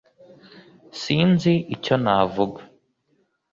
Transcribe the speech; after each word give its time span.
Sinzi 1.01 1.51
icyo 1.75 1.95
navuga 2.03 2.61